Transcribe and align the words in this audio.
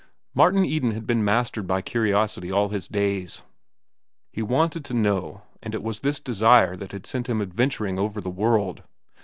Martin 0.33 0.65
Eden 0.65 0.93
had 0.93 1.05
been 1.05 1.23
mastered 1.23 1.67
by 1.67 1.79
curiosity 1.79 2.51
all 2.51 2.69
his 2.69 2.87
days. 2.87 3.43
He 4.33 4.41
wanted 4.41 4.83
to 4.85 4.95
know, 4.95 5.43
and 5.61 5.75
it 5.75 5.83
was 5.83 5.99
this 5.99 6.19
desire 6.19 6.75
that 6.75 6.91
had 6.91 7.05
sent 7.05 7.29
him 7.29 7.39
adventuring 7.39 7.99
over 7.99 8.19
the 8.19 8.31
world. 8.31 8.81